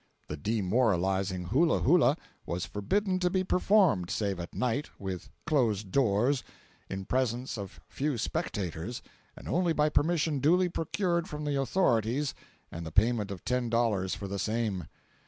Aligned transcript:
The 0.29 0.35
demoralizing 0.35 1.43
hula 1.49 1.77
hula 1.81 2.17
was 2.43 2.65
forbidden 2.65 3.19
to 3.19 3.29
be 3.29 3.43
performed, 3.43 4.09
save 4.09 4.39
at 4.39 4.55
night, 4.55 4.89
with 4.97 5.29
closed 5.45 5.91
doors, 5.91 6.43
in 6.89 7.05
presence 7.05 7.55
of 7.55 7.79
few 7.87 8.17
spectators, 8.17 9.03
and 9.37 9.47
only 9.47 9.73
by 9.73 9.89
permission 9.89 10.39
duly 10.39 10.69
procured 10.69 11.27
from 11.27 11.45
the 11.45 11.61
authorities 11.61 12.33
and 12.71 12.83
the 12.83 12.91
payment 12.91 13.29
of 13.29 13.45
ten 13.45 13.69
dollars 13.69 14.15
for 14.15 14.27
the 14.27 14.39
same. 14.39 14.85